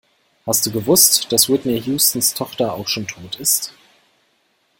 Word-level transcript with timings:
Hast 0.47 0.65
du 0.65 0.71
gewusst, 0.71 1.31
dass 1.31 1.47
Whitney 1.47 1.79
Houstons 1.79 2.33
Tochter 2.33 2.73
auch 2.73 2.87
schon 2.87 3.05
tot 3.05 3.35
ist? 3.39 3.71